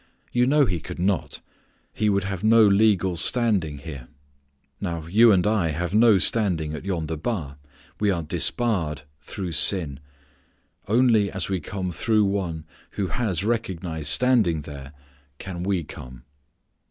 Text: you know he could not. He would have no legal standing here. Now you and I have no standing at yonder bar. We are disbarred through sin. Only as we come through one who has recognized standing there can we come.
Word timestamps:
you 0.33 0.47
know 0.47 0.65
he 0.65 0.79
could 0.79 0.97
not. 0.97 1.41
He 1.93 2.09
would 2.09 2.23
have 2.23 2.43
no 2.43 2.63
legal 2.65 3.15
standing 3.15 3.77
here. 3.77 4.07
Now 4.79 5.05
you 5.05 5.31
and 5.31 5.45
I 5.45 5.67
have 5.69 5.93
no 5.93 6.17
standing 6.17 6.73
at 6.73 6.83
yonder 6.85 7.15
bar. 7.15 7.57
We 7.99 8.09
are 8.09 8.23
disbarred 8.23 9.03
through 9.19 9.51
sin. 9.51 9.99
Only 10.87 11.31
as 11.31 11.49
we 11.49 11.59
come 11.59 11.91
through 11.91 12.25
one 12.25 12.65
who 12.97 13.09
has 13.09 13.43
recognized 13.43 14.07
standing 14.07 14.61
there 14.61 14.93
can 15.37 15.61
we 15.61 15.83
come. 15.83 16.23